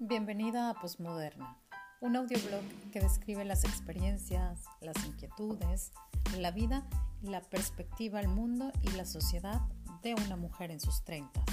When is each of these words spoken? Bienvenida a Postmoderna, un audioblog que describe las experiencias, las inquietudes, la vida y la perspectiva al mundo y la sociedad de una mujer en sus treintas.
Bienvenida 0.00 0.70
a 0.70 0.74
Postmoderna, 0.74 1.58
un 2.00 2.14
audioblog 2.14 2.62
que 2.92 3.00
describe 3.00 3.44
las 3.44 3.64
experiencias, 3.64 4.64
las 4.80 5.04
inquietudes, 5.04 5.90
la 6.38 6.52
vida 6.52 6.86
y 7.20 7.30
la 7.30 7.40
perspectiva 7.40 8.20
al 8.20 8.28
mundo 8.28 8.70
y 8.82 8.92
la 8.92 9.04
sociedad 9.04 9.60
de 10.04 10.14
una 10.14 10.36
mujer 10.36 10.70
en 10.70 10.78
sus 10.78 11.02
treintas. 11.02 11.47